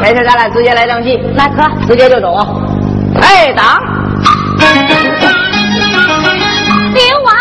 [0.00, 2.46] 没事，咱俩直接来登记，来可直接就走啊。
[3.20, 3.82] 哎，党。
[6.94, 7.32] 流亡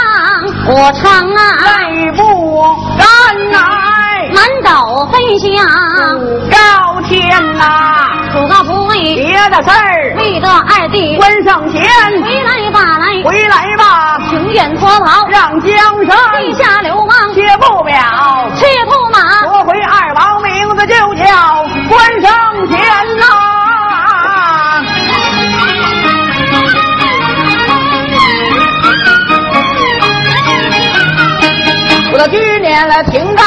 [0.68, 3.08] 我城啊，来不敢
[3.52, 5.66] 来，满斗飞翔，
[6.52, 7.64] 高天呐，
[8.34, 11.82] 主告不为别的事儿，为得二弟关上前，
[12.22, 15.72] 回来吧来，回来吧，情愿脱袍，让江
[16.06, 17.96] 山地下流亡，且不表，
[18.56, 22.78] 赤兔马，夺回二王名字就叫关上前
[23.18, 23.26] 呐。
[32.12, 33.44] 我的去年来停在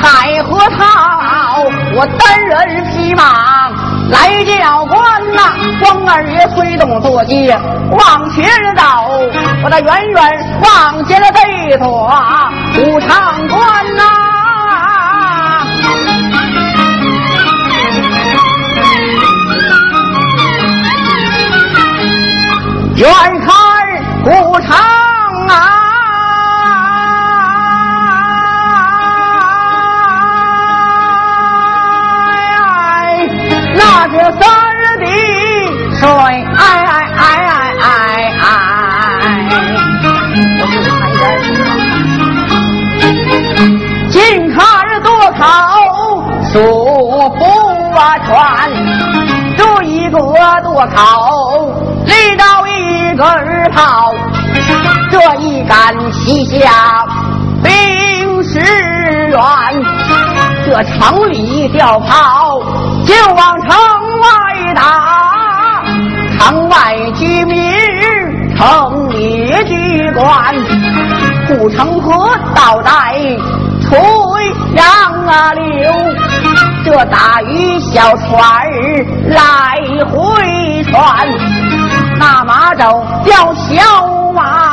[0.00, 1.64] 海河套，
[1.94, 3.68] 我单人匹马
[4.10, 5.52] 来叫官呐。
[5.80, 8.82] 关二爷催动坐骑往前走，
[9.62, 12.10] 我的远远望见了这座
[12.78, 14.17] 武昌关呐。
[22.98, 23.08] 远
[23.46, 23.48] 看
[24.24, 24.74] 古城
[25.46, 25.54] 啊！
[33.76, 35.06] 那这三儿的
[35.94, 36.04] 水，
[36.56, 37.86] 哎哎哎哎哎
[38.40, 39.24] 哎！
[40.58, 41.22] 我自己看一点
[44.10, 44.16] 近
[44.52, 44.58] 看
[45.04, 45.40] 多口
[46.52, 46.52] 数
[47.38, 47.40] 不
[47.94, 48.36] 完船，
[49.56, 50.18] 这一个
[50.64, 50.96] 多口
[60.98, 62.58] 城里调炮
[63.06, 63.70] 就往城
[64.20, 65.82] 外打，
[66.36, 67.72] 城外居民
[68.56, 70.54] 城里居官，
[71.46, 73.14] 护城河倒带
[73.80, 73.96] 垂
[74.74, 74.84] 杨
[75.26, 75.90] 啊流，
[76.84, 78.66] 这大鱼小船
[79.28, 79.78] 来
[80.10, 81.26] 回传，
[82.18, 84.67] 那马走叫小马。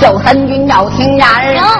[0.00, 1.26] 道：“救三军要听言，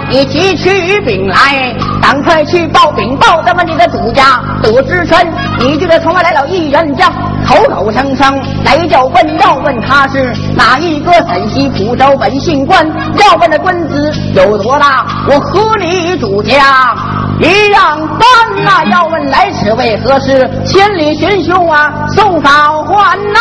[0.08, 5.26] 你急取饼来，赶快去报禀报咱们你的主家得知权。
[5.58, 7.10] 你就得从外来了一员将，
[7.46, 12.86] 口口声声来叫问，要问他是哪一个陕西蒲州本姓关？
[13.16, 15.04] 要问的官职有多大？
[15.28, 16.94] 我和你主家
[17.40, 20.48] 一样办呐、要问来此为何事？
[20.64, 23.40] 千里寻兄啊，送早还呐、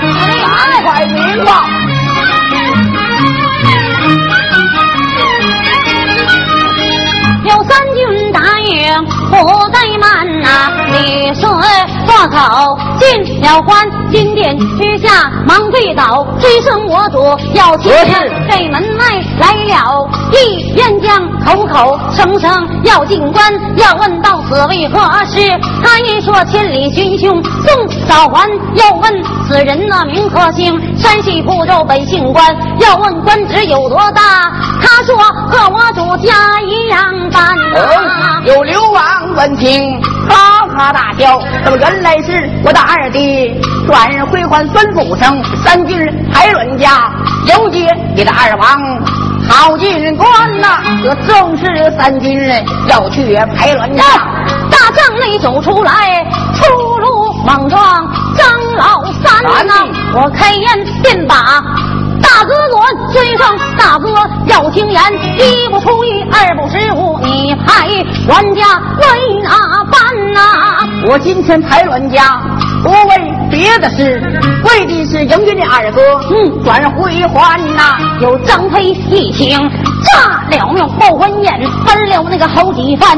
[0.00, 1.52] 赶快禀报。
[12.98, 17.18] 进了关，金殿之下忙跪倒，追声我主
[17.54, 19.04] 要听见这门外
[19.38, 25.40] 来了一员将，口口声声要进关，要问到此为何事？
[25.82, 34.52] 他一说千里寻兄送早还，要问此人那名和姓，山西蒲州本姓关，要问官职有多大？
[34.80, 39.02] 他说和我主家一样办呐、哦，有流亡
[39.34, 41.40] 闻听，哈哈大笑。
[41.64, 45.98] 这么原来是我的二弟转日回还孙府城三军
[46.32, 47.10] 排卵家，
[47.46, 48.68] 有接你的二王
[49.48, 52.38] 好进关呐、这正是三军
[52.88, 54.02] 要去排卵家。
[54.70, 57.80] 大帐内走出来，粗鲁莽撞
[58.36, 59.74] 张老三呐、
[60.14, 61.36] 我开言便把。
[62.20, 64.08] 大哥我尊上，大哥
[64.46, 65.00] 要听言，
[65.38, 67.86] 一不出一，二不失误，你派
[68.26, 68.62] 管家
[68.98, 69.84] 为哪
[71.08, 72.40] 我今天排卵家，
[72.82, 74.20] 不为别的事，
[74.64, 76.00] 为的是迎接你二哥，
[76.30, 79.56] 嗯转回还呐、有张飞一听，
[80.04, 81.52] 炸了庙报婚宴，
[81.86, 83.16] 分了那个好几番。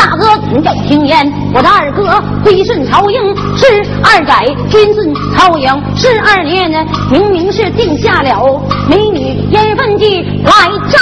[0.00, 3.20] 大哥请教听烟，我的二哥归顺朝营，
[3.54, 3.66] 是
[4.02, 6.78] 二载君顺朝营，十二年呢，
[7.12, 8.42] 明明是定下了
[8.88, 10.52] 美女烟分计来
[10.88, 10.98] 炸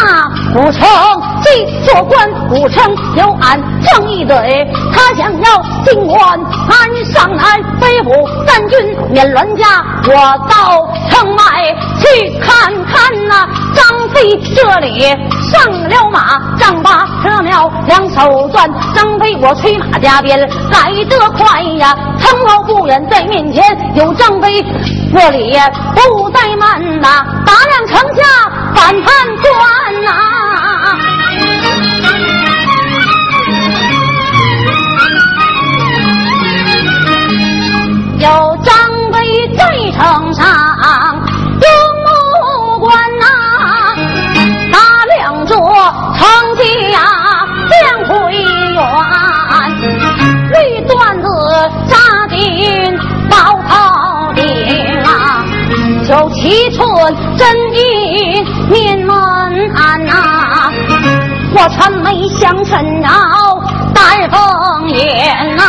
[0.53, 0.83] 古城，
[1.45, 2.85] 这做官古城
[3.17, 6.21] 有俺正义队，他想要进关，
[6.69, 8.11] 俺上南飞虎
[8.49, 9.65] 三军免乱家，
[10.09, 10.13] 我
[10.49, 11.45] 到城外
[12.01, 15.15] 去去看看那张飞这里
[15.51, 23.65] 上了马，丈八车苗两手攥，张飞我催马加鞭来得快呀，城楼不远在面前，
[23.95, 24.63] 有张飞
[25.13, 25.53] 这里
[25.95, 28.25] 不怠慢呐，打量城下
[28.75, 29.05] 反叛
[29.43, 30.38] 官呐。
[57.37, 59.09] 真金面门
[60.07, 60.13] 呐，
[61.55, 63.09] 我穿眉香尘绕
[63.95, 65.63] 丹凤眼呐，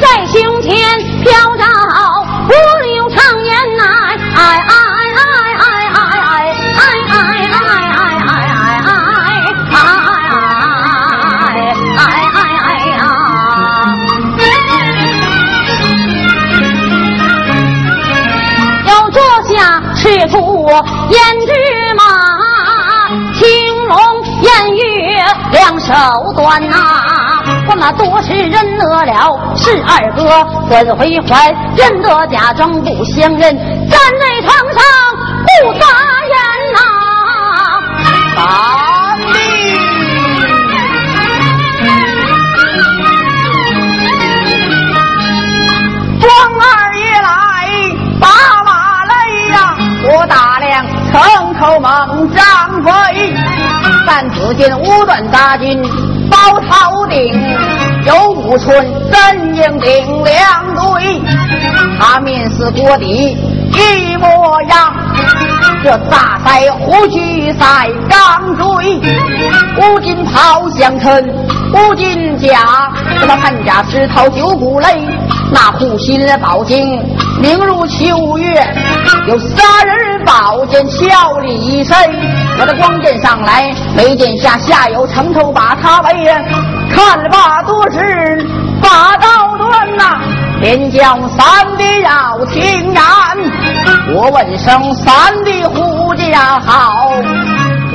[0.00, 0.70] 在胸前
[1.22, 1.64] 飘着
[2.46, 2.52] 五
[2.82, 3.82] 柳长烟呐，
[21.12, 21.16] 胭
[21.46, 21.52] 脂
[21.94, 22.02] 马，
[23.34, 23.44] 青
[23.86, 23.96] 龙
[24.42, 24.82] 偃月
[25.52, 25.92] 两手
[26.34, 26.74] 端呐。
[27.68, 30.22] 我那多是认得了是二哥，
[30.70, 33.54] 怎会还认得假装不相认？
[33.90, 34.82] 站在床上
[35.44, 35.48] 不
[35.78, 35.84] 撒
[36.24, 36.34] 眼
[36.72, 36.80] 呐、
[38.40, 38.81] 啊。
[51.12, 53.34] 城头猛张飞，
[54.06, 55.78] 但只见五段大军
[56.30, 57.30] 包头顶，
[58.06, 58.74] 有五寸
[59.10, 61.20] 真英顶两队，
[62.00, 63.36] 他面似锅底
[63.74, 64.26] 一模
[64.70, 65.51] 样。
[65.82, 69.00] 这大赛虎踞赛钢锥，
[69.80, 71.28] 乌金袍相衬，
[71.74, 75.04] 乌金甲，什么汉甲石头九股雷，
[75.52, 77.04] 那护心的宝镜
[77.40, 78.64] 明如秋月，
[79.26, 81.96] 有杀人宝剑俏里身。
[82.60, 86.26] 我的光剑上来，没剑下，下有城头把他围，
[86.94, 88.46] 看罢多时
[88.80, 90.20] 把刀断呐、
[90.62, 92.62] 天将三弟要听
[92.94, 93.02] 言，
[94.14, 97.10] 我问声三弟护驾好，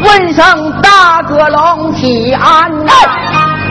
[0.03, 2.69] 问声大哥龙体安。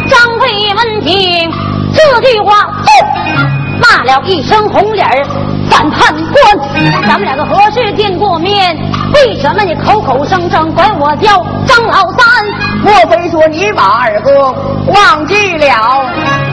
[0.09, 1.53] 张飞闻听
[1.93, 2.73] 这句话，
[3.79, 5.27] 骂了一声红脸儿
[5.69, 7.07] 反叛官。
[7.07, 8.75] 咱们两个何时见过面？
[9.13, 12.27] 为什么你口口声声管我叫张老三？
[12.83, 14.55] 莫非说你把二哥
[14.91, 16.07] 忘记了？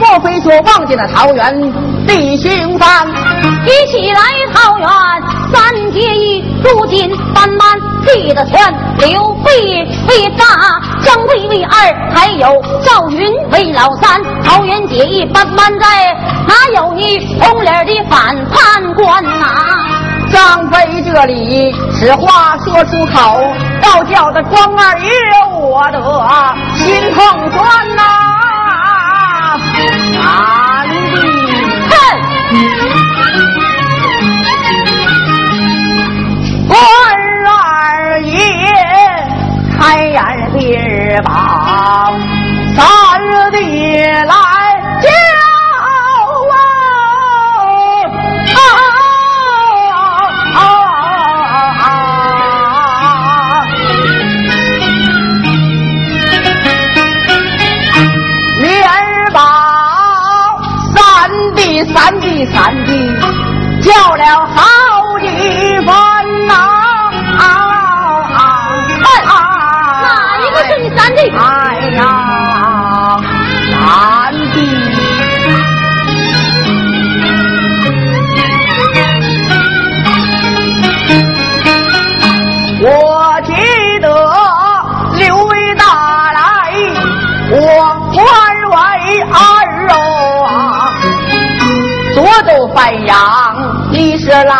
[0.04, 1.72] 莫非说忘记了桃园
[2.06, 3.08] 弟兄翻？
[3.64, 4.20] 一起来
[4.52, 4.86] 桃园
[5.50, 8.60] 三结义，如今慢慢记得全。
[8.98, 9.50] 刘备
[10.08, 10.44] 为大，
[11.02, 12.46] 张飞为二，还有
[12.82, 14.20] 赵云为老三。
[14.44, 16.14] 桃园结义慢慢在，
[16.46, 19.46] 哪有你红脸的反叛官呐、
[20.30, 23.42] 张飞这里此话说出口，
[23.80, 25.10] 倒叫得光二爷
[25.58, 25.98] 我的
[26.76, 28.02] 心痛酸呐、
[30.14, 30.94] 哪里
[31.90, 32.83] 的？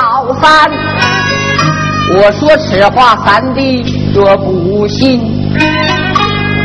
[0.04, 0.70] 老三。
[2.14, 5.18] 我说此话，三弟若不信，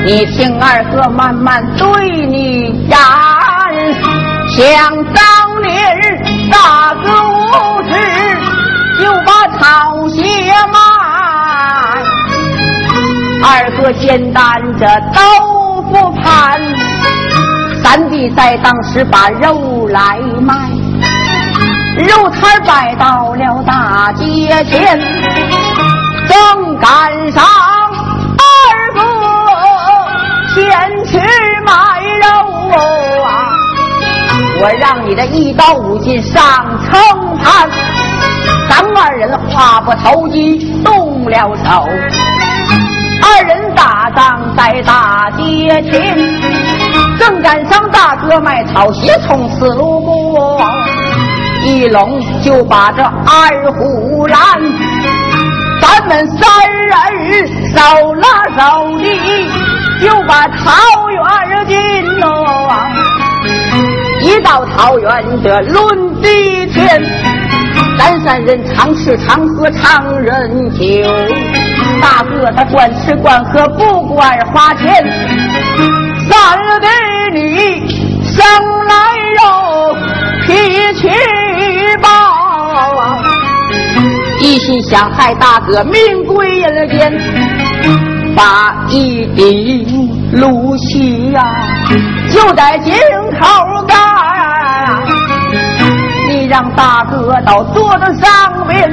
[0.05, 1.87] 你听二哥慢慢对
[2.27, 2.97] 你言。
[4.49, 4.65] 想
[5.13, 5.71] 当年
[6.51, 7.91] 大哥无知，
[8.99, 10.21] 就把草鞋
[10.73, 10.77] 卖，
[13.41, 14.43] 二哥肩担
[14.77, 16.59] 着豆腐盘，
[17.81, 20.69] 三弟在当时把肉来卖，
[21.99, 24.97] 肉摊摆到了大街前，
[26.27, 27.43] 正赶上
[28.37, 28.43] 二
[28.93, 29.01] 哥
[30.55, 30.63] 前
[31.05, 31.19] 去
[31.65, 32.27] 买肉
[33.25, 33.51] 啊！
[34.61, 36.41] 我让你的一刀五斤上
[36.89, 37.69] 秤盘，
[38.69, 41.85] 咱二人话不投机动了手，
[43.21, 46.17] 二人打仗在大街前。
[47.19, 50.28] 正赶上大哥卖草鞋从此路过，
[51.65, 54.39] 一拢就把这二虎拦。
[55.81, 59.05] 咱们三人手拉手的
[60.01, 62.27] 就把桃园进喽。
[64.21, 67.01] 一到桃园这论地天，
[67.97, 70.79] 咱三人常吃常喝常人酒。
[72.01, 74.87] 大哥他管吃管喝不管花钱。
[76.29, 76.87] 三弟
[77.33, 77.39] 你
[78.23, 78.45] 生
[78.87, 78.95] 来
[79.37, 79.41] 肉
[80.45, 81.09] 脾气
[84.49, 87.13] 一心想害大哥命归人间，
[88.35, 91.43] 把一顶芦席呀
[92.31, 92.91] 就在井
[93.39, 93.45] 口
[93.87, 93.95] 干，
[96.27, 98.89] 你让大哥到桌子上边，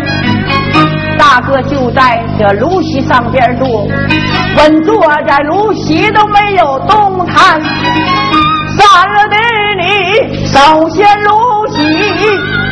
[1.19, 3.89] 大哥就在这芦席上边坐。
[4.59, 4.95] 稳坐
[5.27, 7.59] 在芦席都没有动弹，
[8.77, 8.87] 三
[9.31, 9.37] 弟
[9.81, 11.83] 你首先芦席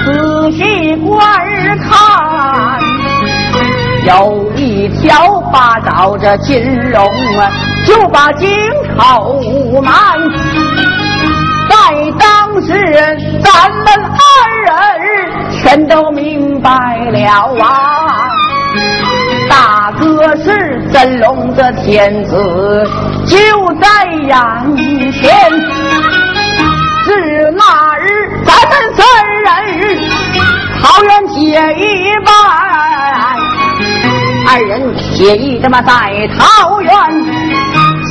[0.04, 1.18] 仔细观
[1.78, 2.78] 看，
[4.06, 7.02] 有一条八爪这金龙
[7.38, 7.50] 啊，
[7.86, 8.48] 就把井
[8.98, 9.40] 口
[9.82, 9.94] 满。
[11.70, 11.76] 在
[12.18, 12.72] 当时
[13.42, 13.86] 咱们
[14.20, 14.22] 二
[14.66, 14.72] 人
[15.52, 16.70] 全都明白
[17.10, 17.18] 了
[17.64, 18.28] 啊。
[19.48, 22.86] 大哥是真龙的天子，
[23.26, 23.36] 就
[23.80, 24.32] 在眼
[25.12, 25.32] 前。
[27.06, 27.10] 是
[27.50, 28.06] 那日
[28.46, 29.04] 咱们三
[29.44, 30.00] 人
[30.80, 31.38] 桃园结
[31.74, 31.84] 一
[32.24, 32.32] 拜，
[34.48, 34.72] 二人
[35.14, 35.92] 结义这么在
[36.38, 36.90] 桃园，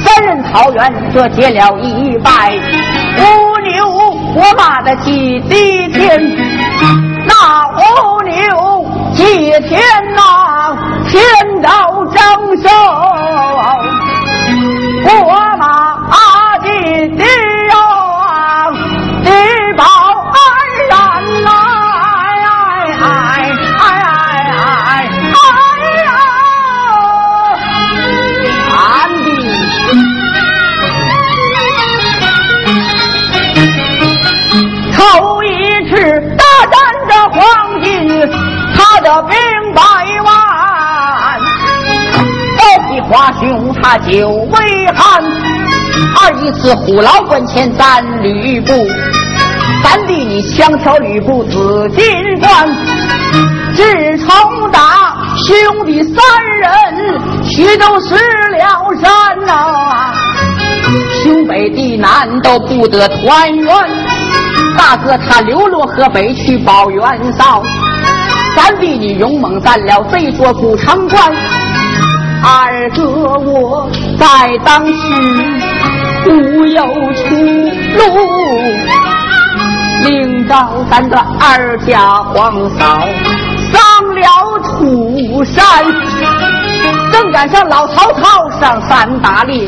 [0.03, 2.53] 三人桃园这结了一拜。
[3.17, 3.21] 五
[3.61, 3.89] 牛
[4.35, 6.21] 我马的祭地天，
[7.25, 7.33] 那
[7.79, 8.85] 五牛
[9.15, 9.81] 祭天
[10.15, 10.21] 呐。
[11.09, 11.21] 天
[11.61, 11.69] 道
[12.05, 12.17] 征
[12.57, 12.69] 收，
[15.05, 16.65] 我马的
[17.09, 17.13] 地
[43.83, 45.21] 他就为汉，
[46.15, 48.71] 二一次虎牢关前咱吕布，
[49.83, 52.05] 三弟你枪挑吕布紫金
[52.39, 52.65] 冠，
[53.75, 53.83] 自
[54.19, 56.15] 从打兄弟三
[56.61, 60.13] 人徐州失了山呐，
[61.21, 63.67] 兄北地南都不得团圆，
[64.77, 67.61] 大哥他流落河北去保袁绍，
[68.55, 71.33] 三弟你勇猛占了这座古城关。
[72.45, 73.03] 二哥，
[73.39, 74.93] 我在当时
[76.25, 76.83] 无有
[77.13, 77.35] 出
[77.97, 78.03] 路，
[80.03, 80.53] 领着
[80.91, 81.99] 咱的二家
[82.33, 82.99] 皇嫂
[83.71, 83.81] 上
[84.13, 84.27] 了
[84.61, 85.63] 土山，
[87.13, 89.65] 正赶上老曹操上山打猎，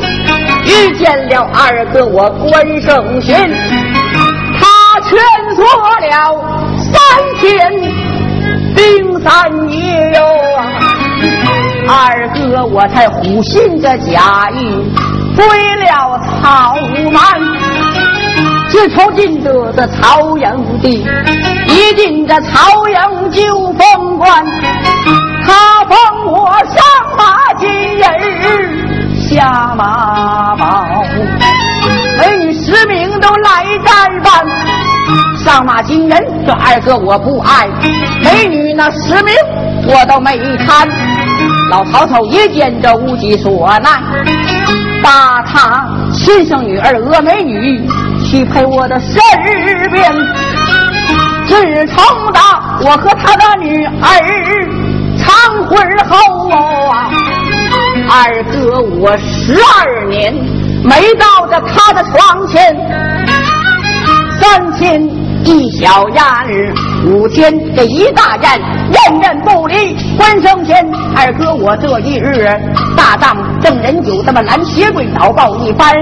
[0.66, 3.34] 遇见了二哥我关胜勋，
[4.58, 5.18] 他劝
[5.56, 5.64] 说
[6.02, 6.44] 了
[6.92, 6.94] 三
[7.40, 7.72] 天
[8.74, 10.85] 冰三夜哟。
[11.88, 14.84] 二哥，我才虎信这假意，
[15.36, 16.74] 归了曹
[17.12, 17.22] 瞒。
[18.68, 21.06] 自从进得这曹营地，
[21.68, 24.44] 一进这曹营就封官。
[25.46, 26.82] 他封我上
[27.16, 28.04] 马金人
[29.16, 30.84] 下马宝，
[32.18, 34.44] 美女十名都来代办。
[35.44, 37.68] 上马金人这二哥我不爱，
[38.24, 39.32] 美女那十名
[39.86, 40.88] 我都没看。
[41.70, 44.02] 老曹操一见这无计所难，
[45.02, 47.82] 把他亲生女儿峨眉女
[48.24, 49.20] 许配我的身
[49.90, 50.12] 边。
[51.46, 51.54] 自
[51.86, 53.88] 从打我和他的女儿
[55.18, 57.10] 长婚后啊，
[58.10, 60.34] 二哥我十二年
[60.84, 62.76] 没到这他的床前，
[64.40, 65.15] 三天。
[65.46, 66.74] 一小宴，
[67.06, 68.60] 五天这一大宴，
[68.90, 69.96] 人人不离。
[70.16, 70.84] 关胜贤，
[71.14, 72.48] 二哥我这一日
[72.96, 75.94] 大仗正人酒，这么拦鞋柜祷告一番，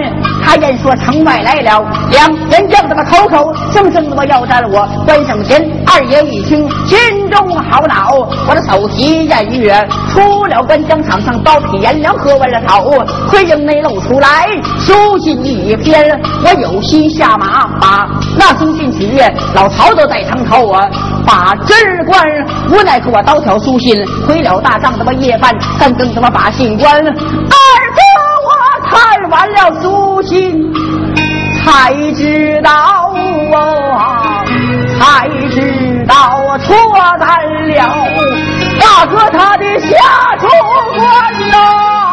[0.43, 4.89] 他言说城外来了两人，正，他妈口口声声这么要战我。
[5.05, 6.99] 关胜贤二爷一听，心
[7.31, 8.15] 中好恼，
[8.49, 12.91] 我的手提偃月，出了关江场上，刀劈颜良喝完了头，
[13.29, 14.49] 盔缨内露出来，
[14.79, 18.09] 书信一篇，我有心下马，把
[18.39, 19.21] 那封信取，
[19.55, 20.89] 老曹都在城头啊，
[21.27, 22.27] 把贞儿关，
[22.71, 23.95] 无奈可我刀挑书信，
[24.27, 27.13] 回了大帐，他妈夜半三更他妈把信关，二哥
[28.45, 28.51] 我
[28.89, 30.73] 看完了书信，
[31.65, 32.71] 才知道
[33.97, 34.45] 啊，
[34.99, 36.15] 才知道
[36.49, 36.75] 我错
[37.21, 37.27] 在
[37.75, 37.83] 了。
[38.81, 40.47] 大哥他的下处
[40.97, 41.05] 官
[41.51, 42.04] 呐，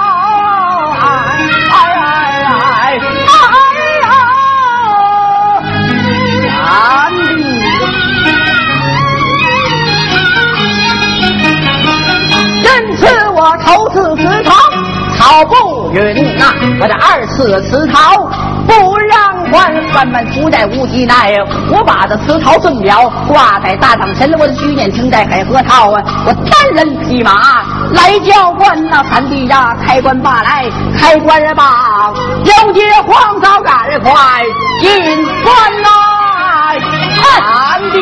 [13.93, 14.55] 次祠堂，
[15.17, 18.15] 草不允呐、我这二次祠堂
[18.65, 19.19] 不让
[19.51, 21.37] 还，关门不在无极奈。
[21.69, 26.01] 我把这祠堂正表挂在大堂前，我的虚念停在海河套啊。
[26.25, 32.11] 我单人匹马来叫关呐、三弟呀，开关吧来，开关罢，
[32.45, 34.11] 了解黄嫂赶快
[34.79, 34.89] 进
[35.43, 36.79] 关来，
[37.21, 37.97] 三弟。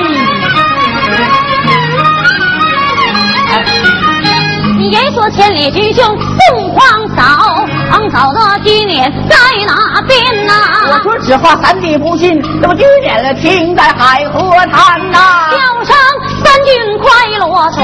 [4.80, 7.59] 你言说千里寻兄，凤凰早。
[7.92, 10.54] 黄嫂的今年在哪边呐、
[10.92, 15.96] 我说此话三弟不信，这不举点了停在海河滩呐、叫声
[16.44, 17.84] 三军快落船，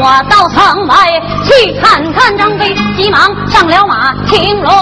[0.00, 0.96] 我到城外
[1.44, 4.72] 去看看张飞，急忙上了马，青龙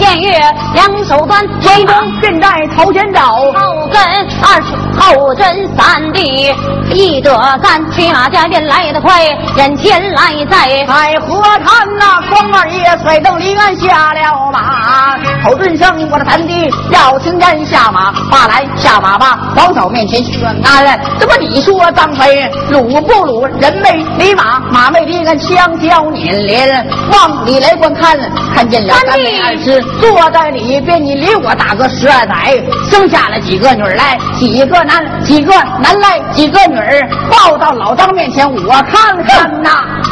[0.00, 0.40] 偃月
[0.74, 4.00] 两手端，追中便在头前走，后跟
[4.42, 4.62] 二
[4.98, 6.54] 后跟三弟，
[6.90, 9.24] 一得三骑马加鞭来得快，
[9.56, 23.46] 人前来在海河滩呐、光二爷甩蹬离岸下了马，口尊声我的三弟要请人下马，罢来下马吧，王嫂面前宣安，这么你说张飞鲁不鲁？
[23.60, 28.18] 人没离马，马没离岸，相交捻连，往里来观看，
[28.54, 35.52] 看见了三妹二师坐在里边，你离我大哥十二载，生下了几个女儿来，几个男，几个
[35.82, 39.70] 男来，几个女儿，抱到老张面前，我看看呐。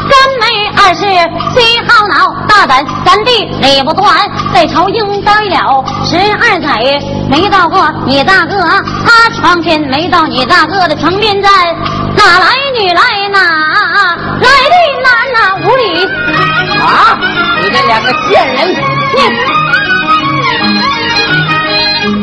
[0.09, 4.07] 三妹二是心好恼，大胆三弟理不断，
[4.55, 11.53] 在朝应待了十二载，没到过你大哥他床前，没到你大哥的床边站，
[12.17, 12.47] 哪来
[12.79, 13.39] 女来哪
[14.41, 16.05] 来的男哪无理，
[16.81, 17.19] 啊！
[17.61, 18.69] 你这两个贱人！
[18.69, 18.77] 你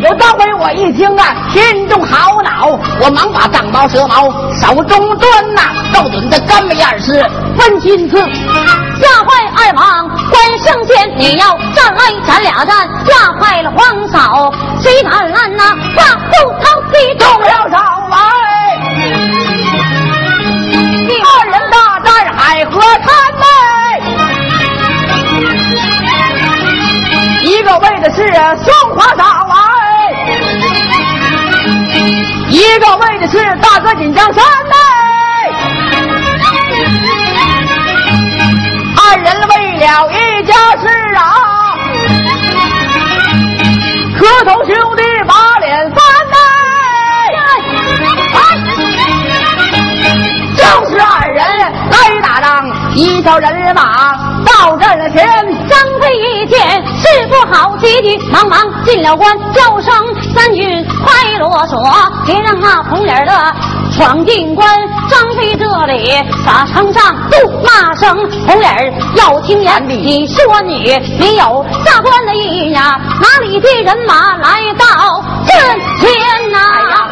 [0.02, 2.68] 有张飞，我一听啊，心中好恼，
[3.02, 4.30] 我忙把丈包蛇矛
[4.62, 5.62] 手中端呐、
[5.94, 7.24] 照准这干眉二师
[7.58, 15.76] 分心刺，吓坏二王关圣贤，你要战来咱俩战，吓坏了皇嫂，谁敢拦呐？
[15.96, 17.78] 把后头的中了手
[18.12, 18.18] 来，
[21.24, 23.08] 二人大战海河滩
[23.40, 23.46] 内，
[27.44, 28.28] 一个为的是
[28.64, 29.24] 松花岛
[32.66, 34.76] 一个为的是大哥锦江山内，
[38.98, 41.22] 二人为了一家事啊，
[44.18, 45.98] 磕头兄弟把脸翻，
[50.56, 51.46] 就是二人
[51.92, 55.26] 来打仗，一条人马到阵前。
[55.68, 59.94] 张飞一见事不好，急急忙忙进了关，叫声
[60.34, 61.82] 三军快落锁，
[62.26, 63.54] 别让那红脸的
[63.96, 64.68] 闯进关。
[65.10, 66.12] 张飞这里
[66.46, 68.16] 打城上怒骂声，
[68.48, 73.00] 红脸儿要听言，你说你没有下官的意呀？
[73.22, 77.05] 哪里的人马来到阵前呐、哎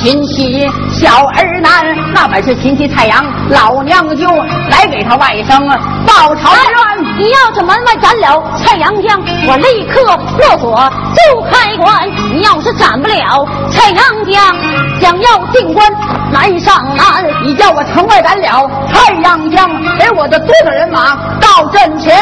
[0.00, 1.84] 亲戚小儿男，
[2.14, 4.26] 那本是亲戚蔡阳老娘就
[4.70, 5.58] 来给他外甥
[6.06, 7.18] 报仇冤。
[7.18, 12.08] 你要是门外斩了蔡阳江，我立刻破锁就开关。
[12.32, 14.56] 你要是斩不了蔡阳江，
[15.00, 15.92] 想要进关
[16.32, 17.24] 难上难。
[17.44, 22.14] 你叫我城外斩了太阳将，给我的多少人马到阵前？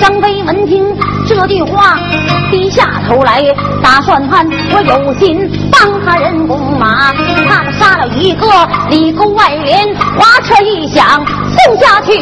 [0.00, 0.84] 张飞闻听
[1.26, 1.96] 这句话，
[2.50, 3.42] 低下头来，
[3.82, 7.12] 打算盘我有心帮他人攻马，
[7.48, 8.46] 怕他杀了一个
[8.90, 11.24] 里沟外连，花车一响
[11.56, 12.14] 送下去。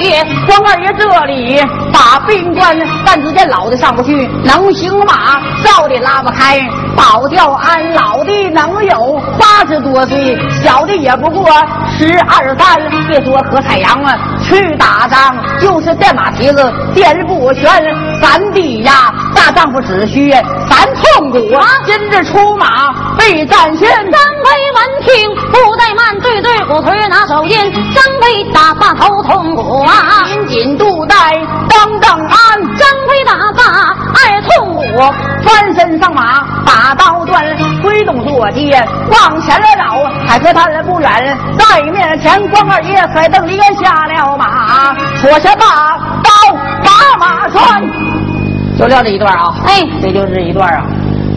[0.47, 6.61] 关二爷这里把兵关，但只见老的上不去，能行马，少的拉不开。
[6.95, 11.51] 保钓安老的能有八十多岁，小的也不过
[11.99, 12.79] 十二三。
[13.09, 17.71] 别说和太阳啊，去打仗就是电马蹄子，电不全。
[18.21, 21.39] 三弟呀，大丈夫只需三痛骨。
[21.85, 23.89] 今日出马备战前，
[24.43, 27.73] 张飞闻听不怠慢，对对鼓槌拿手烟。
[27.95, 31.17] 张飞打发头痛骨啊，紧紧肚带
[31.69, 32.77] 当当安。
[32.77, 37.45] 张飞打发二痛骨，翻身上马把刀断，
[37.83, 38.73] 挥动坐骑
[39.11, 46.31] 往前来绕，还和他不远，在面前关二爷才瞪脸下了马，说下把刀
[46.83, 47.83] 把马拴。
[48.77, 50.83] 就撂这一段啊，哎，这就是一段啊。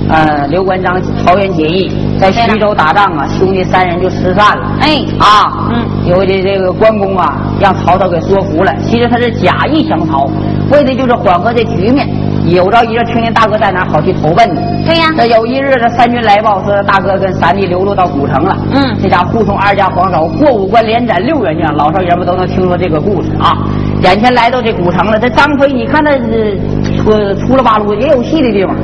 [0.09, 4.71] 呃，刘关张桃园结义，在徐州打仗啊，兄弟三人就失散了。
[4.79, 10.29] 哎，啊，嗯，有的这个关公啊，让曹操给说服了，其实他是假意降曹，
[10.71, 12.07] 为的就是缓和这局面。
[12.47, 14.85] 有朝一日听见大哥在哪，好去投奔你。
[14.85, 15.11] 对呀。
[15.17, 18.55] 这有一日，这三军来报说大哥跟三弟流落到古城了。
[18.71, 18.95] 嗯。
[19.01, 23.57] 这家护送二家皇嫂过五关连斩六员将，老少爷们都能听说这个故事啊。
[24.03, 26.55] 眼前来到这古城了，这张飞，你看他这
[26.97, 27.11] 出
[27.47, 28.75] 出了八路也有戏的地方，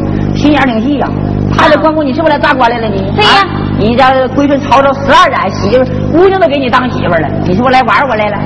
[0.42, 1.08] 心眼挺细呀。
[1.56, 2.88] 他这关公，你是不是来砸官来了？
[2.88, 3.46] 你对呀，
[3.78, 8.38] 你家归顺曹操十二载，媳妇姑娘都给你当媳妇了，你是不是来玩我来了？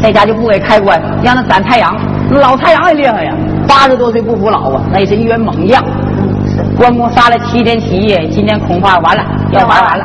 [0.00, 1.94] 在家就不给开棺，让他斩太阳。
[2.30, 3.34] 老太阳也厉害呀，
[3.68, 5.82] 八十多岁不服老啊，那也是一员猛将。
[6.76, 10.04] 关公杀了七天七夜，今天恐怕完了，要玩完了。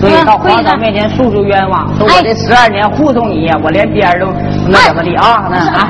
[0.00, 4.26] 所以到皇上面前诉诉冤枉，说我这十二年护送你，我连边都
[4.68, 5.48] 那怎么的啊？
[5.50, 5.88] 那啊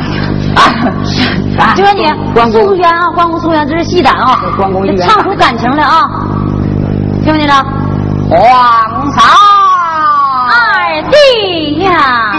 [1.58, 1.74] 啊！
[1.74, 6.08] 就说你关公诉冤啊，关公诉冤，这是戏胆啊，关公唱出感情来啊！
[7.24, 7.54] 听没听着？
[8.30, 8.38] 皇
[9.12, 9.24] 上
[10.50, 12.34] 二弟呀！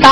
[0.00, 0.08] 前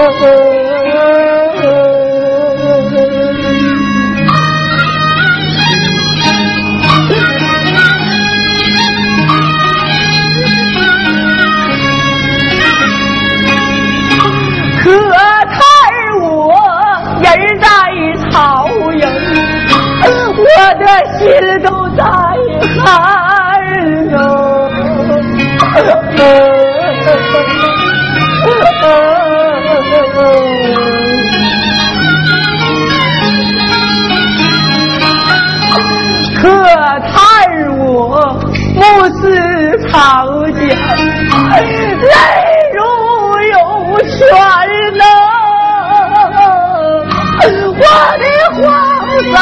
[0.00, 0.39] 弟，
[49.32, 49.38] 走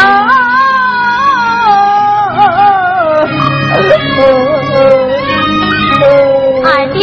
[6.65, 6.97] 二弟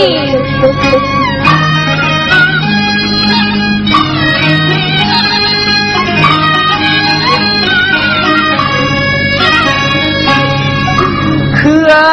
[11.55, 11.63] 可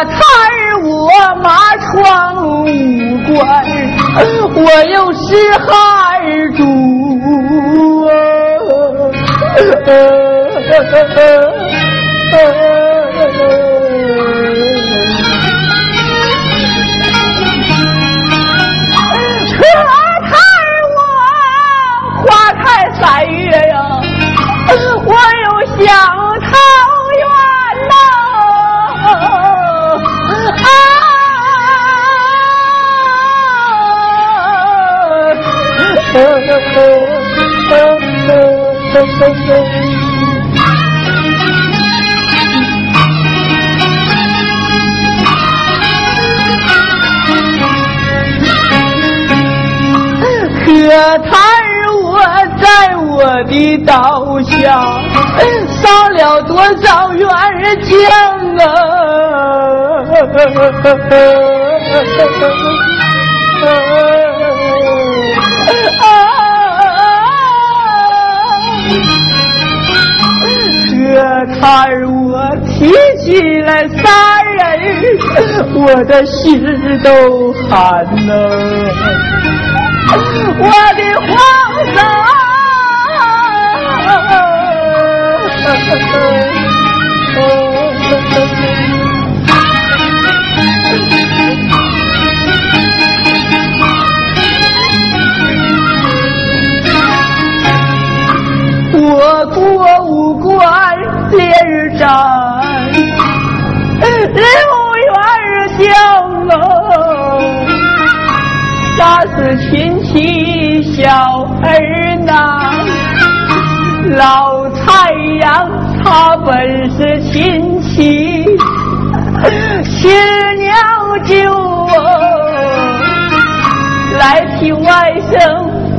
[0.05, 0.21] 叹
[0.83, 1.09] 我
[1.43, 1.91] 马闯
[2.47, 2.67] 无
[3.33, 3.41] 关
[4.55, 5.71] 我又是汉
[6.57, 6.61] 珠
[10.73, 10.81] 可
[20.23, 20.33] 叹
[20.97, 20.99] 我
[22.25, 22.65] 花开
[22.99, 23.77] 三月呀
[25.05, 25.13] 我
[25.45, 25.47] 又
[25.85, 25.87] 想
[26.41, 26.51] 桃
[27.19, 27.23] 园
[27.89, 27.93] 呐。
[50.92, 51.33] 可叹
[52.05, 52.20] 我
[52.61, 55.00] 在我的刀下
[55.81, 57.26] 伤了多少冤
[57.81, 57.96] 将
[58.59, 58.68] 啊！
[71.14, 71.61] 可叹
[72.12, 72.70] 我提
[73.18, 73.24] 起
[73.62, 74.02] 来杀
[74.42, 74.61] 人，
[75.74, 76.62] 我的心
[77.02, 78.31] 都寒了，
[80.14, 82.42] 我的皇上。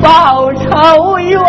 [0.03, 1.41] 报仇冤。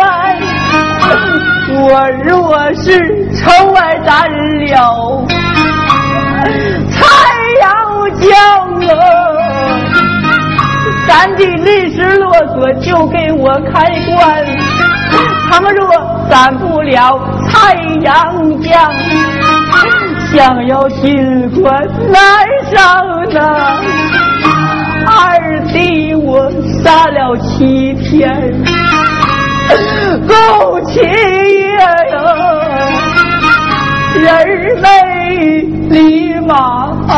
[1.77, 5.27] 我若是城外斩了
[6.93, 7.03] 太
[7.61, 7.65] 阳
[8.21, 8.31] 将
[8.89, 8.97] 啊，
[11.09, 13.73] 咱的历史啰嗦就给我开
[14.15, 14.15] 棺。
[15.51, 15.81] 倘若
[16.31, 17.19] 斩不了
[17.51, 18.73] 太阳将，
[20.33, 22.75] 想要进关难上
[23.33, 23.41] 呐。
[25.07, 26.51] 二弟我
[26.83, 27.84] 杀了妻
[28.17, 28.31] 天。
[30.29, 30.33] 狗
[30.87, 32.17] 七爷呀，
[34.15, 34.23] 人
[34.81, 34.87] 没
[35.91, 35.97] 立
[36.47, 36.55] 马，
[37.09, 37.17] 马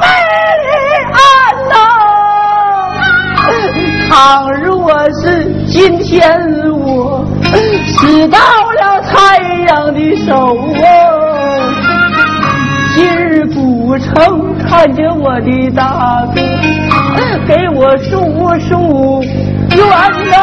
[0.00, 0.04] 没
[0.64, 0.66] 立
[1.12, 1.20] 鞍
[1.68, 1.74] 呐。
[4.08, 4.10] 倘
[4.62, 4.70] 若
[5.20, 5.20] 是
[5.66, 6.10] 今天
[6.72, 6.80] 我
[7.86, 9.12] 死到了太
[9.66, 10.30] 阳的手
[10.80, 10.80] 啊，
[12.94, 16.40] 今日古城看见我的大哥，
[17.46, 18.10] 给我数
[18.60, 19.22] 数。
[19.74, 19.80] 冤
[20.30, 20.34] 呐，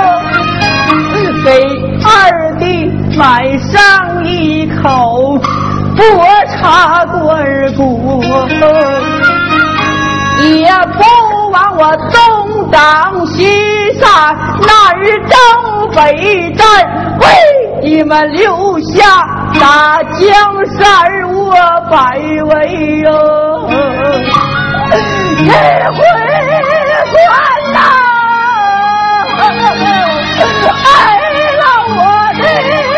[1.45, 1.47] 给
[2.03, 2.09] 二
[2.59, 2.63] 弟
[3.15, 5.37] 买上一口
[5.95, 6.01] 薄
[6.47, 7.15] 茶罐
[7.75, 8.23] 骨，
[10.41, 10.99] 也不
[11.51, 12.17] 枉我东
[12.71, 13.37] 挡西
[13.99, 14.33] 杀，
[14.65, 14.67] 南
[15.27, 15.37] 征
[15.95, 16.65] 北战，
[17.19, 17.23] 为
[17.83, 19.27] 你们留下
[19.59, 20.87] 大江山，
[21.29, 21.53] 我
[21.91, 23.07] 百位哟，
[25.41, 25.53] 你回
[27.05, 27.15] 旋
[27.71, 27.79] 呐，
[30.83, 30.83] 害
[31.55, 31.97] 了我
[32.37, 32.88] 的。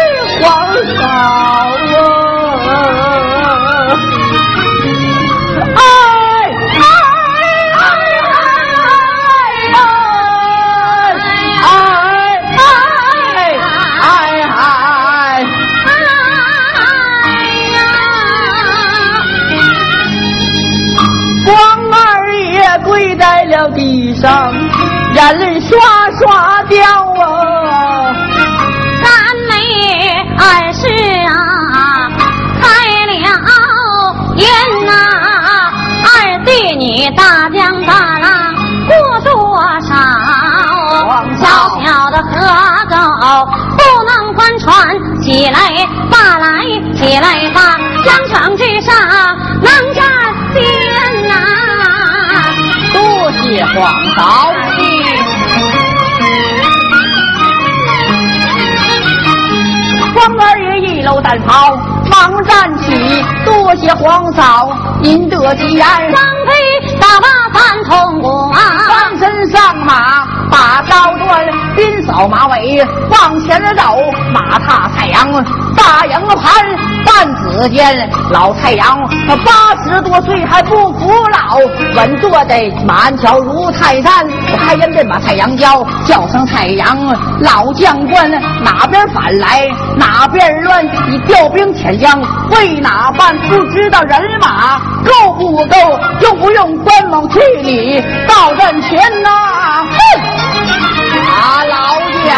[25.13, 25.77] 眼泪刷
[26.19, 27.00] 刷掉。
[61.31, 61.77] 一搂单袍，
[62.09, 64.69] 忙站起，多谢皇嫂
[65.01, 65.85] 您得吉言。
[66.11, 73.97] 张飞打马三通啊，翻身上马把刀端，鞭扫马尾往前走，
[74.33, 75.25] 马踏太阳
[75.81, 76.53] 大营盘，
[77.05, 81.57] 半子间老太阳他八十多岁还不服老，
[81.95, 84.25] 稳坐在马鞍桥如泰山。
[84.51, 86.95] 我开言便把太阳叫，叫声太阳
[87.39, 88.29] 老将官，
[88.63, 89.67] 哪边反来
[89.97, 93.35] 哪边乱，你调兵遣将为哪般？
[93.49, 95.75] 不知道人马够不够，
[96.21, 99.29] 用不用关猛替你到阵前呐？
[99.89, 99.97] 哼！
[101.27, 102.35] 啊，老将，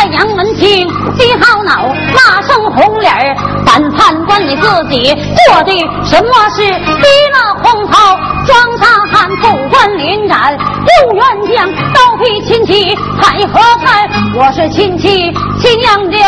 [0.00, 0.02] 哼！
[0.02, 3.36] 太阳闻听心好恼，骂声红脸儿，
[3.66, 5.14] 反判官你自己
[5.46, 5.72] 做的
[6.04, 6.62] 什么事？
[6.62, 14.08] 逼了红袍，装上汉不官临斩，刘元将刀劈亲戚，太何看？
[14.34, 16.18] 我是亲戚，亲娘舅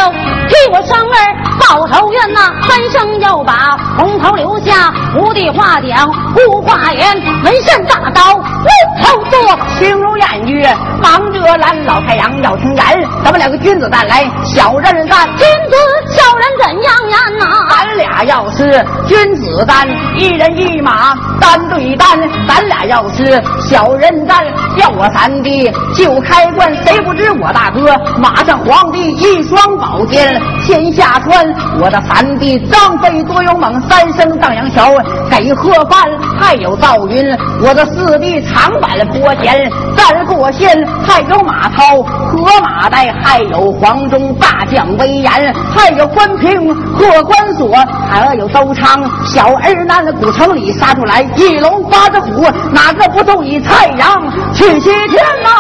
[0.49, 1.17] 替我生儿
[1.59, 2.53] 报仇冤呐！
[2.69, 10.65] 三生要把红袍留下，无的话讲无话言，纹扇大刀无头多，轻如言语，
[11.03, 12.85] 忙着拦老太阳要听言，
[13.25, 15.29] 咱们两个君子弹来，小人战。
[15.37, 15.77] 君子
[16.09, 17.47] 小人怎样言呐？
[17.71, 22.07] 咱俩要是君子战，一人一马单对单；
[22.47, 24.45] 咱俩要是小人战，
[24.77, 26.73] 要我三弟就开棺。
[26.85, 31.45] 谁不知我大哥马上皇帝一双宝剑天下穿。
[31.81, 34.93] 我的三弟张飞多勇猛，三声荡阳桥
[35.31, 36.01] 给贺范，
[36.41, 37.23] 还有赵云。
[37.61, 47.75] 我的四弟长坂坡前战过县，还有马超和马岱，还有黄忠大将威严，还有关平贺关索，
[48.11, 54.23] 还有周昌小儿男的古城里杀出来一龙八只虎，哪个不都以太阳
[54.55, 55.51] 去西天呐？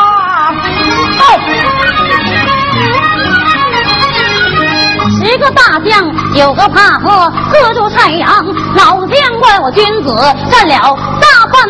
[5.24, 8.28] 十个大将九个怕喝，喝住太阳。
[8.74, 10.14] 老将怪我君子
[10.50, 11.61] 占了大半，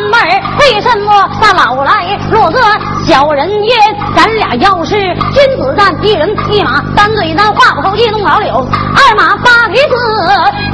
[1.65, 2.59] 好来落个
[3.07, 3.77] 小人耶？
[4.17, 9.95] 咱俩要是君子战，一人一马，单嘴单，话不够一弄老柳，二马八蹄子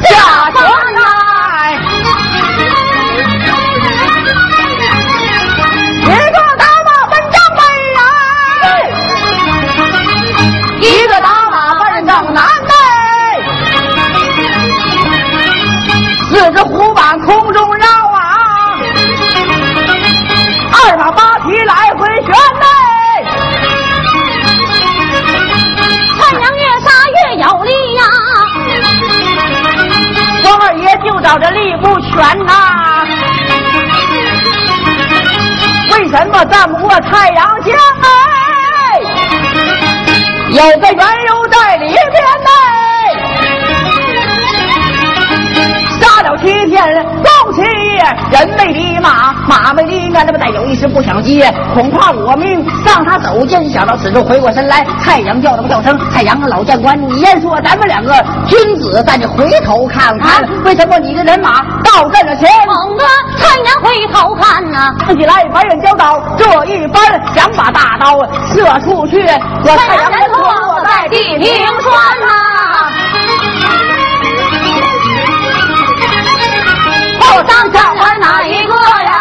[0.09, 1.79] 下山来，
[32.19, 33.07] 力不全呐、
[35.93, 38.07] 为什么战不过太阳江哎？
[40.51, 41.97] 有个缘由在里边
[42.45, 42.51] 呢。
[46.01, 46.99] 杀了七天了，
[48.31, 53.69] 人没离马，马没离鞍，那么再有一时不想接，恐怕我命让他走见。
[53.69, 58.15] 想到此处，回过身来，太阳叫了个叫声：“太阳，老将官，你先说咱们两个
[58.47, 63.05] 君子，咱就回头看看，为什么你的人马到阵了前？”猛的
[63.39, 67.03] 太阳回头看呐、自己来白刃交刀，这一番
[67.35, 68.19] 想把大刀
[68.53, 69.21] 射出去，
[69.65, 71.49] 我太阳人落在地平
[71.81, 72.48] 川呐、
[77.45, 79.13] 当将官哪一个呀？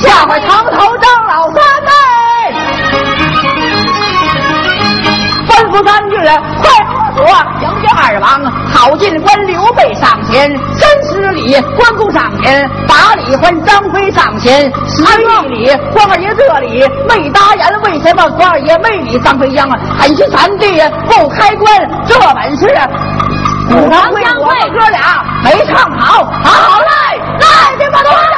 [0.00, 2.52] 下回堂头张老三哎，
[5.48, 7.24] 吩咐三句，快把锁，
[7.62, 19.78] 迎接二王，郝进官刘备上前，三十里关公上前，打李欢张飞上前，十一里关二爷这里没答言，为什么关二爷没理张飞将啊？
[19.98, 22.66] 狠心三弟不开关，这本事。
[23.13, 23.13] 古
[23.70, 28.33] 武当会，我们哥俩没唱好，好嘞，来，别把他。